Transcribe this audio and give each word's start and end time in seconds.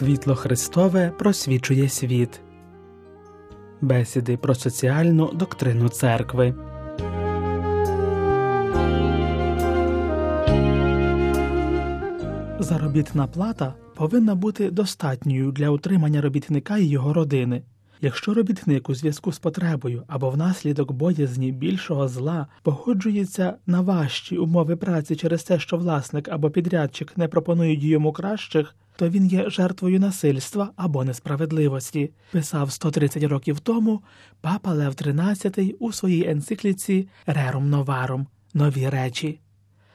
Світло 0.00 0.34
Христове 0.34 1.12
просвічує 1.18 1.88
світ. 1.88 2.40
Бесіди 3.80 4.36
про 4.36 4.54
соціальну 4.54 5.32
доктрину 5.32 5.88
церкви. 5.88 6.54
Заробітна 12.58 13.26
плата 13.26 13.74
повинна 13.96 14.34
бути 14.34 14.70
достатньою 14.70 15.52
для 15.52 15.70
утримання 15.70 16.20
робітника 16.20 16.76
і 16.76 16.84
його 16.84 17.12
родини. 17.12 17.62
Якщо 18.00 18.34
робітник 18.34 18.90
у 18.90 18.94
зв'язку 18.94 19.32
з 19.32 19.38
потребою 19.38 20.02
або 20.08 20.30
внаслідок 20.30 20.92
боязні 20.92 21.52
більшого 21.52 22.08
зла 22.08 22.46
погоджується 22.62 23.54
на 23.66 23.80
важчі 23.80 24.38
умови 24.38 24.76
праці 24.76 25.16
через 25.16 25.44
те, 25.44 25.58
що 25.58 25.76
власник 25.76 26.28
або 26.28 26.50
підрядчик 26.50 27.16
не 27.16 27.28
пропонують 27.28 27.82
йому 27.82 28.12
кращих, 28.12 28.74
то 29.00 29.08
він 29.08 29.26
є 29.26 29.50
жертвою 29.50 30.00
насильства 30.00 30.70
або 30.76 31.04
несправедливості, 31.04 32.10
писав 32.32 32.72
130 32.72 33.22
років 33.22 33.60
тому 33.60 34.00
папа 34.40 34.72
Лев 34.72 34.92
XIII 34.92 35.74
у 35.78 35.92
своїй 35.92 36.28
енцикліці 36.28 37.08
Рерум 37.26 37.70
Новарум 37.70 38.26
нові 38.54 38.88
речі. 38.88 39.40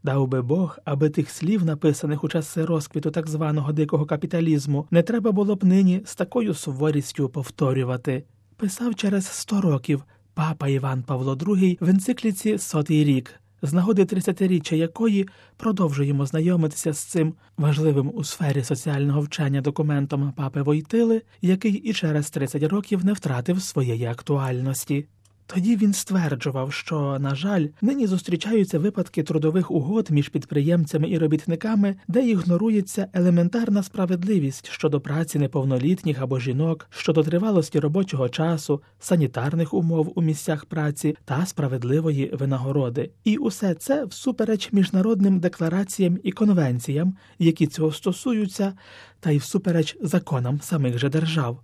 Дав 0.03 0.27
би 0.27 0.41
Бог, 0.41 0.77
аби 0.85 1.09
тих 1.09 1.29
слів, 1.29 1.65
написаних 1.65 2.23
у 2.23 2.29
часи 2.29 2.65
розквіту 2.65 3.11
так 3.11 3.29
званого 3.29 3.73
дикого 3.73 4.05
капіталізму, 4.05 4.87
не 4.91 5.03
треба 5.03 5.31
було 5.31 5.55
б 5.55 5.63
нині 5.63 6.01
з 6.05 6.15
такою 6.15 6.53
суворістю 6.53 7.29
повторювати. 7.29 8.23
Писав 8.57 8.95
через 8.95 9.27
сто 9.27 9.61
років 9.61 10.03
папа 10.33 10.67
Іван 10.67 11.03
Павло 11.03 11.35
II 11.35 11.77
в 11.79 11.89
енцикліці 11.89 12.57
Сотий 12.57 13.03
рік, 13.03 13.33
з 13.65 13.73
нагоди 13.73 14.03
30-річчя 14.03 14.75
якої 14.75 15.27
продовжуємо 15.57 16.25
знайомитися 16.25 16.93
з 16.93 16.99
цим 16.99 17.33
важливим 17.57 18.11
у 18.13 18.23
сфері 18.23 18.63
соціального 18.63 19.21
вчення 19.21 19.61
документом 19.61 20.33
папи 20.37 20.61
Войтили, 20.61 21.21
який 21.41 21.73
і 21.73 21.93
через 21.93 22.29
30 22.29 22.63
років 22.63 23.05
не 23.05 23.13
втратив 23.13 23.61
своєї 23.61 24.05
актуальності. 24.05 25.05
Тоді 25.47 25.75
він 25.75 25.93
стверджував, 25.93 26.73
що, 26.73 27.19
на 27.19 27.35
жаль, 27.35 27.67
нині 27.81 28.07
зустрічаються 28.07 28.79
випадки 28.79 29.23
трудових 29.23 29.71
угод 29.71 30.11
між 30.11 30.29
підприємцями 30.29 31.09
і 31.09 31.17
робітниками, 31.17 31.95
де 32.07 32.27
ігнорується 32.29 33.07
елементарна 33.13 33.83
справедливість 33.83 34.71
щодо 34.71 35.01
праці 35.01 35.39
неповнолітніх 35.39 36.21
або 36.21 36.39
жінок, 36.39 36.87
щодо 36.89 37.23
тривалості 37.23 37.79
робочого 37.79 38.29
часу, 38.29 38.81
санітарних 38.99 39.73
умов 39.73 40.11
у 40.15 40.21
місцях 40.21 40.65
праці 40.65 41.17
та 41.25 41.45
справедливої 41.45 42.31
винагороди. 42.33 43.11
І 43.23 43.37
усе 43.37 43.73
це 43.73 44.05
всупереч 44.05 44.73
міжнародним 44.73 45.39
деклараціям 45.39 46.19
і 46.23 46.31
конвенціям, 46.31 47.15
які 47.39 47.67
цього 47.67 47.91
стосуються, 47.91 48.73
та 49.19 49.31
й 49.31 49.37
всупереч 49.37 49.97
законам 50.01 50.61
самих 50.61 50.97
же 50.97 51.09
держав. 51.09 51.59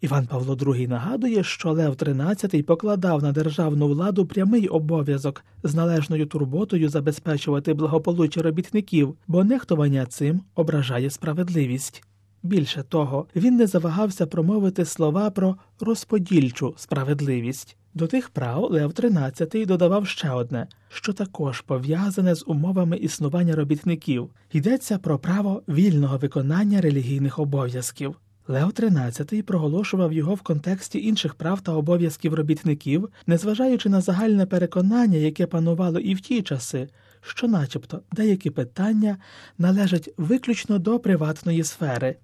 Іван 0.00 0.26
Павло 0.26 0.54
II 0.54 0.88
нагадує, 0.88 1.44
що 1.44 1.72
Лев 1.72 1.92
XIII 1.92 2.62
покладав 2.62 3.22
на 3.22 3.32
державну 3.32 3.88
владу 3.88 4.26
прямий 4.26 4.68
обов'язок 4.68 5.44
з 5.62 5.74
належною 5.74 6.26
турботою 6.26 6.88
забезпечувати 6.88 7.74
благополуччя 7.74 8.42
робітників, 8.42 9.14
бо 9.28 9.44
нехтування 9.44 10.06
цим 10.06 10.40
ображає 10.54 11.10
справедливість. 11.10 12.02
Більше 12.42 12.82
того, 12.82 13.26
він 13.36 13.56
не 13.56 13.66
завагався 13.66 14.26
промовити 14.26 14.84
слова 14.84 15.30
про 15.30 15.56
розподільчу 15.80 16.74
справедливість. 16.76 17.76
До 17.94 18.06
тих 18.06 18.28
прав 18.30 18.70
Лев 18.70 18.90
XIII 18.90 19.66
додавав 19.66 20.06
ще 20.06 20.30
одне, 20.30 20.66
що 20.88 21.12
також 21.12 21.60
пов'язане 21.60 22.34
з 22.34 22.44
умовами 22.46 22.96
існування 22.96 23.56
робітників 23.56 24.30
йдеться 24.52 24.98
про 24.98 25.18
право 25.18 25.62
вільного 25.68 26.18
виконання 26.18 26.80
релігійних 26.80 27.38
обов'язків. 27.38 28.16
Лео 28.48 28.66
XIII 28.66 29.42
проголошував 29.42 30.12
його 30.12 30.34
в 30.34 30.42
контексті 30.42 31.04
інших 31.06 31.34
прав 31.34 31.60
та 31.60 31.72
обов'язків 31.72 32.34
робітників, 32.34 33.08
незважаючи 33.26 33.88
на 33.88 34.00
загальне 34.00 34.46
переконання, 34.46 35.18
яке 35.18 35.46
панувало 35.46 35.98
і 35.98 36.14
в 36.14 36.20
ті 36.20 36.42
часи, 36.42 36.88
що, 37.20 37.48
начебто, 37.48 38.02
деякі 38.12 38.50
питання 38.50 39.16
належать 39.58 40.14
виключно 40.16 40.78
до 40.78 40.98
приватної 40.98 41.64
сфери. 41.64 42.16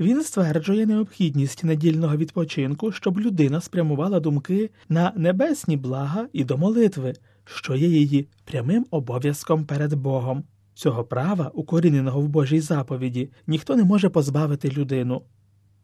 Він 0.00 0.22
стверджує 0.22 0.86
необхідність 0.86 1.64
недільного 1.64 2.16
відпочинку, 2.16 2.92
щоб 2.92 3.20
людина 3.20 3.60
спрямувала 3.60 4.20
думки 4.20 4.70
на 4.88 5.12
небесні 5.16 5.76
блага 5.76 6.26
і 6.32 6.44
до 6.44 6.56
молитви, 6.56 7.14
що 7.44 7.74
є 7.74 7.88
її 7.88 8.28
прямим 8.44 8.86
обов'язком 8.90 9.64
перед 9.64 9.94
Богом. 9.94 10.44
Цього 10.74 11.04
права, 11.04 11.50
укоріненого 11.54 12.20
в 12.20 12.28
Божій 12.28 12.60
заповіді, 12.60 13.30
ніхто 13.46 13.76
не 13.76 13.84
може 13.84 14.08
позбавити 14.08 14.70
людину. 14.70 15.22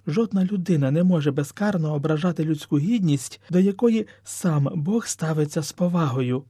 Жодна 0.06 0.44
людина 0.44 0.90
не 0.90 1.04
може 1.04 1.30
безкарно 1.30 1.94
ображати 1.94 2.44
людську 2.44 2.78
гідність, 2.78 3.40
до 3.50 3.60
якої 3.60 4.06
сам 4.24 4.68
Бог 4.74 5.06
ставиться 5.06 5.62
з 5.62 5.72
повагою. 5.72 6.44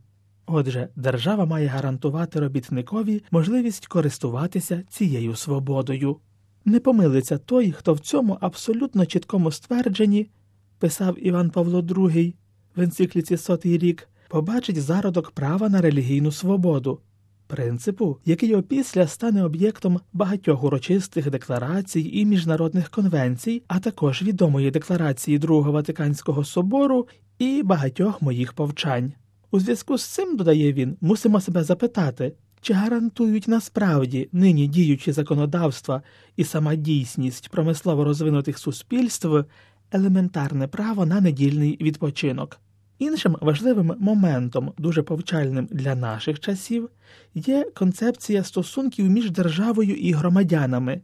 Отже, 0.47 0.89
держава 0.97 1.45
має 1.45 1.67
гарантувати 1.67 2.41
робітникові 2.41 3.23
можливість 3.31 3.87
користуватися 3.87 4.83
цією 4.89 5.37
свободою. 5.37 6.17
Не 6.65 6.81
помилиться 6.81 7.39
той, 7.39 7.73
хто 7.73 7.95
в 7.95 8.01
цьому 8.01 8.39
абсолютно 8.41 9.07
чіткому 9.07 9.51
ствердженні, 9.51 10.31
писав 10.79 11.27
Іван 11.27 11.51
Павло 11.51 11.81
II 11.81 12.35
в 12.77 12.81
енцикліці 12.81 13.37
сотий 13.37 13.79
рік, 13.79 14.09
побачить 14.29 14.83
зародок 14.83 15.31
права 15.31 15.69
на 15.69 15.81
релігійну 15.81 16.33
свободу 16.33 17.01
принципу, 17.47 18.19
який 18.25 18.55
опісля 18.55 19.07
стане 19.07 19.45
об'єктом 19.45 20.01
багатьох 20.13 20.65
урочистих 20.65 21.31
декларацій 21.31 22.11
і 22.15 22.25
міжнародних 22.25 22.91
конвенцій, 22.91 23.63
а 23.69 23.81
також 23.81 24.23
відомої 24.23 24.71
декларації 24.71 25.39
Другого 25.39 25.73
Ватиканського 25.73 26.45
собору 26.45 27.09
і 27.39 27.63
багатьох 27.63 28.23
моїх 28.23 28.53
повчань. 28.53 29.13
У 29.51 29.61
зв'язку 29.61 29.99
з 29.99 30.05
цим, 30.05 30.37
додає 30.37 30.73
він, 30.73 30.97
мусимо 31.01 31.41
себе 31.41 31.65
запитати, 31.65 32.33
чи 32.61 32.73
гарантують 32.73 33.49
насправді 33.49 34.29
нині 34.33 34.69
діючі 34.69 35.13
законодавства 35.13 36.03
і 36.37 36.45
сама 36.45 36.75
дійсність 36.75 37.49
промислово 37.49 38.05
розвинутих 38.05 38.59
суспільств 38.59 39.45
елементарне 39.93 40.69
право 40.69 41.07
на 41.07 41.21
недільний 41.21 41.79
відпочинок. 41.81 42.61
Іншим 42.99 43.37
важливим 43.41 43.97
моментом, 43.99 44.73
дуже 44.79 45.03
повчальним 45.03 45.69
для 45.71 45.95
наших 45.95 46.41
часів, 46.41 46.89
є 47.35 47.71
концепція 47.75 48.45
стосунків 48.45 49.11
між 49.11 49.31
державою 49.31 49.95
і 49.95 50.13
громадянами. 50.13 51.01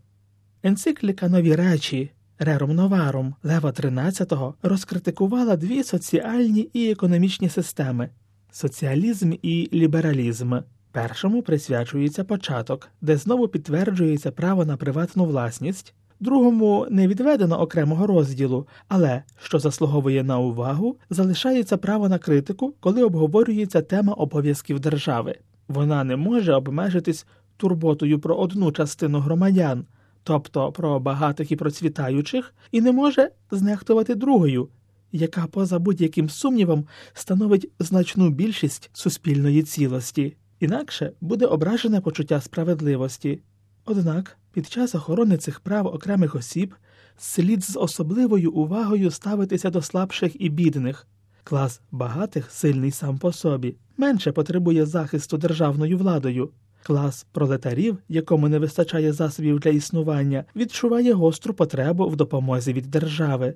Енцикліка 0.63 1.29
нові 1.29 1.55
речі 1.55 2.11
Рерум 2.39 2.75
Новарум 2.75 3.35
Лева 3.43 3.71
XIII 3.71 4.55
розкритикувала 4.63 5.57
дві 5.57 5.83
соціальні 5.83 6.61
і 6.73 6.91
економічні 6.91 7.49
системи 7.49 8.09
соціалізм 8.53 9.33
і 9.43 9.69
лібералізм. 9.73 10.55
Першому 10.93 11.43
присвячується 11.43 12.25
початок, 12.25 12.89
де 13.01 13.17
знову 13.17 13.49
підтверджується 13.49 14.33
право 14.33 14.65
на 14.65 14.77
приватну 14.77 15.25
власність, 15.25 15.95
другому 16.21 16.87
не 16.91 17.09
відведено 17.09 17.61
окремого 17.61 18.07
розділу, 18.07 18.67
але, 18.89 19.23
що 19.43 19.59
заслуговує 19.59 20.25
на 20.25 20.39
увагу, 20.39 20.97
залишається 21.11 21.77
право 21.77 22.09
на 22.09 22.19
критику, 22.19 22.75
коли 22.81 23.03
обговорюється 23.03 23.83
тема 23.83 24.13
обов'язків 24.13 24.81
держави. 24.81 25.35
Вона 25.69 26.05
не 26.05 26.17
може 26.17 26.55
обмежитись 26.55 27.27
турботою 27.57 28.21
про 28.21 28.35
одну 28.35 28.73
частину 28.73 29.19
громадян, 29.19 29.85
тобто 30.23 30.73
про 30.73 31.01
багатих 31.01 31.53
і 31.53 31.57
процвітаючих, 31.57 32.55
і 32.73 32.81
не 32.81 32.93
може 32.93 33.31
знехтувати 33.51 34.15
другою, 34.15 34.69
яка 35.13 35.47
поза 35.47 35.79
будь-яким 35.79 36.29
сумнівом 36.29 36.87
становить 37.13 37.71
значну 37.79 38.31
більшість 38.31 38.91
суспільної 38.93 39.63
цілості. 39.63 40.37
Інакше 40.61 41.13
буде 41.21 41.47
ображене 41.47 42.01
почуття 42.01 42.41
справедливості. 42.41 43.41
Однак 43.85 44.37
під 44.53 44.67
час 44.69 44.95
охорони 44.95 45.37
цих 45.37 45.61
прав 45.61 45.87
окремих 45.87 46.35
осіб 46.35 46.75
слід 47.17 47.65
з 47.65 47.77
особливою 47.77 48.53
увагою 48.53 49.11
ставитися 49.11 49.71
до 49.71 49.83
слабших 49.83 50.41
і 50.41 50.49
бідних. 50.49 51.07
Клас 51.45 51.81
багатих, 51.91 52.51
сильний 52.51 52.91
сам 52.91 53.19
по 53.19 53.33
собі, 53.33 53.77
менше 53.97 54.33
потребує 54.33 54.87
захисту 54.87 55.39
державною 55.39 55.99
владою. 55.99 56.51
Клас 56.83 57.27
пролетарів, 57.33 57.99
якому 58.09 58.49
не 58.49 58.59
вистачає 58.59 59.13
засобів 59.13 59.61
для 59.61 59.71
існування, 59.71 60.45
відчуває 60.57 61.13
гостру 61.13 61.55
потребу 61.55 62.09
в 62.09 62.17
допомозі 62.17 62.73
від 62.73 62.91
держави. 62.91 63.55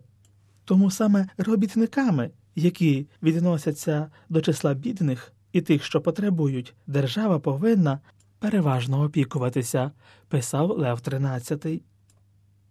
Тому 0.65 0.91
саме 0.91 1.29
робітниками, 1.37 2.31
які 2.55 3.07
відносяться 3.23 4.11
до 4.29 4.41
числа 4.41 4.75
бідних 4.75 5.33
і 5.53 5.61
тих, 5.61 5.85
що 5.85 6.01
потребують, 6.01 6.75
держава 6.87 7.39
повинна 7.39 8.01
переважно 8.45 9.03
опікуватися, 9.03 9.91
писав 10.29 10.71
Лев 10.71 10.99
XIII. 10.99 11.81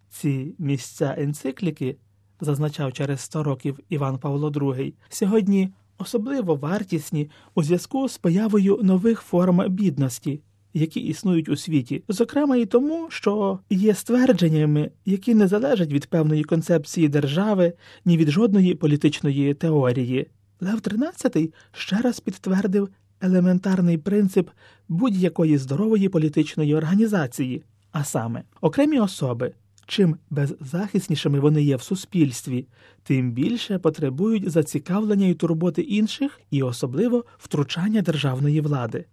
Ці 0.09 0.55
місця 0.59 1.15
енцикліки, 1.17 1.97
зазначав 2.41 2.93
через 2.93 3.19
сто 3.19 3.43
років 3.43 3.79
Іван 3.89 4.17
Павло 4.17 4.49
II, 4.49 4.93
сьогодні 5.09 5.73
особливо 5.97 6.55
вартісні 6.55 7.29
у 7.55 7.63
зв'язку 7.63 8.09
з 8.09 8.17
появою 8.17 8.79
нових 8.83 9.21
форм 9.21 9.69
бідності, 9.69 10.41
які 10.73 10.99
існують 10.99 11.49
у 11.49 11.55
світі, 11.55 12.03
зокрема 12.07 12.55
і 12.55 12.65
тому, 12.65 13.07
що 13.09 13.59
є 13.69 13.95
ствердженнями, 13.95 14.91
які 15.05 15.35
не 15.35 15.47
залежать 15.47 15.93
від 15.93 16.05
певної 16.05 16.43
концепції 16.43 17.09
держави, 17.09 17.73
ні 18.05 18.17
від 18.17 18.29
жодної 18.29 18.75
політичної 18.75 19.53
теорії. 19.53 20.27
Лев 20.59 20.79
XIII 20.79 21.53
ще 21.71 21.97
раз 21.97 22.19
підтвердив 22.19 22.89
елементарний 23.23 23.97
принцип 23.97 24.49
будь-якої 24.89 25.57
здорової 25.57 26.09
політичної 26.09 26.75
організації, 26.75 27.63
а 27.91 28.03
саме 28.03 28.43
окремі 28.61 28.99
особи. 28.99 29.53
Чим 29.87 30.17
беззахиснішими 30.29 31.39
вони 31.39 31.63
є 31.63 31.75
в 31.75 31.81
суспільстві, 31.81 32.67
тим 33.03 33.31
більше 33.31 33.79
потребують 33.79 34.49
зацікавлення 34.49 35.27
і 35.27 35.33
турботи 35.33 35.81
інших 35.81 36.41
і 36.51 36.63
особливо 36.63 37.25
втручання 37.37 38.01
державної 38.01 38.61
влади. 38.61 39.05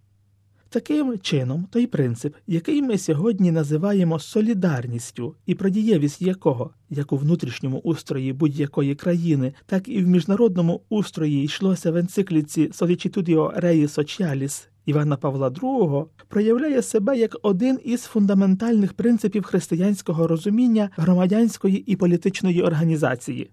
Таким 0.72 1.19
чином, 1.19 1.67
той 1.70 1.87
принцип, 1.87 2.34
який 2.46 2.82
ми 2.82 2.99
сьогодні 2.99 3.50
називаємо 3.50 4.19
солідарністю, 4.19 5.34
і 5.46 5.55
про 5.55 5.69
дієвість 5.69 6.22
якого, 6.22 6.70
як 6.90 7.12
у 7.12 7.17
внутрішньому 7.17 7.78
устрої 7.78 8.32
будь-якої 8.32 8.94
країни, 8.94 9.52
так 9.67 9.88
і 9.88 10.02
в 10.02 10.08
міжнародному 10.08 10.82
устрої 10.88 11.44
йшлося 11.44 11.90
в 11.90 11.96
енцикліці 11.96 12.69
Sollicitudio 12.69 13.61
Rei 13.61 13.88
Socialis 13.88 14.69
Івана 14.87 15.17
Павла 15.17 15.49
II, 15.49 16.06
проявляє 16.28 16.82
себе 16.82 17.19
як 17.19 17.37
один 17.43 17.78
із 17.84 18.02
фундаментальних 18.02 18.93
принципів 18.93 19.43
християнського 19.43 20.26
розуміння 20.26 20.90
громадянської 20.96 21.76
і 21.76 21.96
політичної 21.96 22.62
організації. 22.62 23.50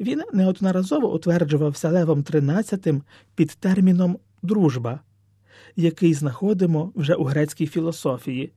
Він 0.00 0.22
неодноразово 0.32 1.14
утверджувався 1.14 1.90
Левом 1.90 2.22
XIII 2.22 3.00
під 3.34 3.50
терміном 3.50 4.18
дружба 4.42 5.00
який 5.76 6.14
знаходимо 6.14 6.92
вже 6.94 7.14
у 7.14 7.24
грецькій 7.24 7.66
філософії. 7.66 8.52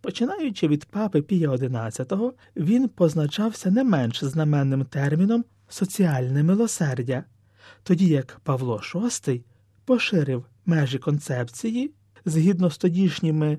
Починаючи 0.00 0.68
від 0.68 0.84
папи 0.84 1.22
Пія 1.22 1.50
XI, 1.50 2.32
він 2.56 2.88
позначався 2.88 3.70
не 3.70 3.84
менш 3.84 4.24
знаменним 4.24 4.84
терміном 4.84 5.44
соціальне 5.68 6.42
милосердя, 6.42 7.24
тоді 7.82 8.06
як 8.06 8.40
Павло 8.42 8.76
VI 8.76 9.42
поширив 9.84 10.44
межі 10.66 10.98
концепції 10.98 11.94
згідно 12.24 12.70
з 12.70 12.78
тодішніми 12.78 13.58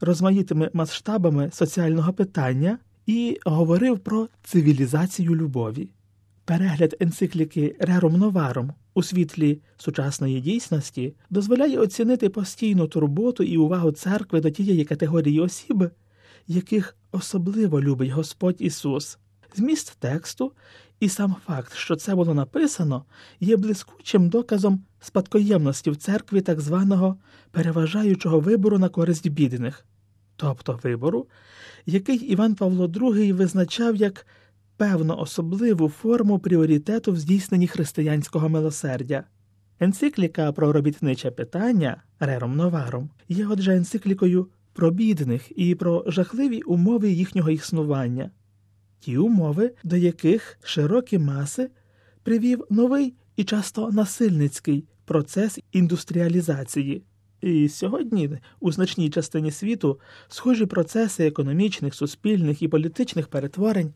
розмаїтими 0.00 0.70
масштабами 0.72 1.50
соціального 1.52 2.12
питання 2.12 2.78
і 3.06 3.38
говорив 3.44 3.98
про 3.98 4.28
цивілізацію 4.42 5.34
любові. 5.34 5.88
Перегляд 6.46 6.96
енцикліки 7.00 7.76
Рером 7.80 8.16
Новаром 8.16 8.72
у 8.94 9.02
світлі 9.02 9.60
сучасної 9.76 10.40
дійсності 10.40 11.14
дозволяє 11.30 11.78
оцінити 11.78 12.28
постійну 12.28 12.86
турботу 12.86 13.42
і 13.42 13.56
увагу 13.56 13.92
церкви 13.92 14.40
до 14.40 14.50
тієї 14.50 14.84
категорії 14.84 15.40
осіб, 15.40 15.90
яких 16.46 16.96
особливо 17.12 17.80
любить 17.80 18.10
Господь 18.10 18.56
Ісус. 18.58 19.18
Зміст 19.54 19.96
тексту 19.98 20.52
і 21.00 21.08
сам 21.08 21.36
факт, 21.46 21.74
що 21.74 21.96
це 21.96 22.14
було 22.14 22.34
написано, 22.34 23.04
є 23.40 23.56
блискучим 23.56 24.28
доказом 24.28 24.84
спадкоємності 25.00 25.90
в 25.90 25.96
церкві 25.96 26.40
так 26.40 26.60
званого 26.60 27.16
переважаючого 27.50 28.40
вибору 28.40 28.78
на 28.78 28.88
користь 28.88 29.28
бідних, 29.28 29.86
тобто 30.36 30.80
вибору, 30.82 31.26
який 31.86 32.16
Іван 32.16 32.54
Павло 32.54 32.86
II 32.86 33.32
визначав 33.32 33.96
як 33.96 34.26
певно 34.76 35.20
особливу 35.20 35.88
форму 35.88 36.38
пріоритету 36.38 37.12
в 37.12 37.16
здійсненні 37.16 37.66
християнського 37.66 38.48
милосердя. 38.48 39.24
Енцикліка 39.80 40.52
про 40.52 40.72
робітниче 40.72 41.30
питання 41.30 42.02
Рером 42.20 42.56
Новаром 42.56 43.10
є 43.28 43.46
отже 43.46 43.76
енциклікою 43.76 44.48
про 44.72 44.90
бідних 44.90 45.58
і 45.58 45.74
про 45.74 46.04
жахливі 46.06 46.62
умови 46.62 47.10
їхнього 47.10 47.50
існування, 47.50 48.30
ті 49.00 49.18
умови, 49.18 49.72
до 49.84 49.96
яких 49.96 50.58
широкі 50.62 51.18
маси 51.18 51.70
привів 52.22 52.64
новий 52.70 53.14
і 53.36 53.44
часто 53.44 53.90
насильницький 53.90 54.84
процес 55.04 55.60
індустріалізації. 55.72 57.02
І 57.40 57.68
сьогодні 57.68 58.38
у 58.60 58.72
значній 58.72 59.10
частині 59.10 59.50
світу 59.50 60.00
схожі 60.28 60.66
процеси 60.66 61.26
економічних, 61.26 61.94
суспільних 61.94 62.62
і 62.62 62.68
політичних 62.68 63.28
перетворень 63.28 63.92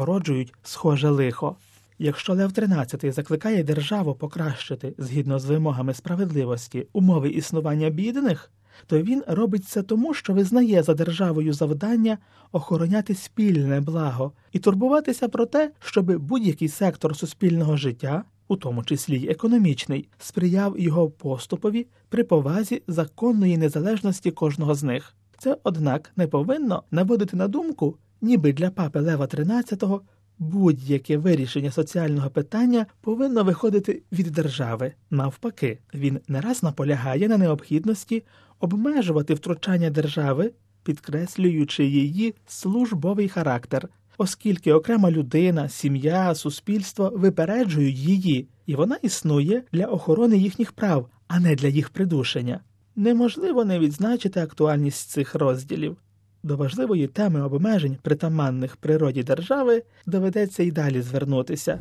породжують 0.00 0.54
схоже 0.62 1.10
лихо. 1.10 1.56
Якщо 1.98 2.34
Лев 2.34 2.50
XIII 2.50 3.12
закликає 3.12 3.64
державу 3.64 4.14
покращити 4.14 4.94
згідно 4.98 5.38
з 5.38 5.44
вимогами 5.44 5.94
справедливості 5.94 6.86
умови 6.92 7.28
існування 7.28 7.90
бідних, 7.90 8.50
то 8.86 9.02
він 9.02 9.22
робить 9.26 9.64
це 9.64 9.82
тому, 9.82 10.14
що 10.14 10.32
визнає 10.32 10.82
за 10.82 10.94
державою 10.94 11.52
завдання 11.52 12.18
охороняти 12.52 13.14
спільне 13.14 13.80
благо 13.80 14.32
і 14.52 14.58
турбуватися 14.58 15.28
про 15.28 15.46
те, 15.46 15.72
щоб 15.80 16.16
будь-який 16.16 16.68
сектор 16.68 17.16
суспільного 17.16 17.76
життя, 17.76 18.24
у 18.48 18.56
тому 18.56 18.84
числі 18.84 19.16
й 19.16 19.28
економічний, 19.28 20.08
сприяв 20.18 20.78
його 20.78 21.10
поступові 21.10 21.86
при 22.08 22.24
повазі 22.24 22.82
законної 22.88 23.58
незалежності 23.58 24.30
кожного 24.30 24.74
з 24.74 24.82
них. 24.82 25.14
Це, 25.38 25.56
однак, 25.64 26.12
не 26.16 26.26
повинно 26.26 26.82
наводити 26.90 27.36
на 27.36 27.48
думку, 27.48 27.96
ніби 28.20 28.52
для 28.52 28.70
папи 28.70 29.00
Лева 29.00 29.26
XIII 29.26 30.00
будь-яке 30.40 31.16
вирішення 31.16 31.70
соціального 31.70 32.30
питання 32.30 32.86
повинно 33.00 33.44
виходити 33.44 34.02
від 34.12 34.26
держави. 34.26 34.92
Навпаки, 35.10 35.78
він 35.94 36.20
не 36.28 36.40
раз 36.40 36.62
наполягає 36.62 37.28
на 37.28 37.38
необхідності 37.38 38.22
обмежувати 38.60 39.34
втручання 39.34 39.90
держави, 39.90 40.52
підкреслюючи 40.82 41.84
її 41.84 42.34
службовий 42.46 43.28
характер, 43.28 43.88
оскільки 44.18 44.72
окрема 44.72 45.10
людина, 45.10 45.68
сім'я, 45.68 46.34
суспільство 46.34 47.12
випереджують 47.14 47.96
її, 47.96 48.48
і 48.66 48.74
вона 48.74 48.96
існує 49.02 49.62
для 49.72 49.86
охорони 49.86 50.36
їхніх 50.36 50.72
прав, 50.72 51.08
а 51.28 51.40
не 51.40 51.54
для 51.54 51.68
їх 51.68 51.90
придушення. 51.90 52.60
Неможливо 52.96 53.64
не 53.64 53.78
відзначити 53.78 54.40
актуальність 54.40 55.10
цих 55.10 55.34
розділів. 55.34 55.96
До 56.42 56.56
важливої 56.56 57.06
теми 57.06 57.42
обмежень, 57.42 57.96
притаманних 58.02 58.76
природі 58.76 59.22
держави, 59.22 59.82
доведеться 60.06 60.62
й 60.62 60.70
далі 60.70 61.02
звернутися. 61.02 61.78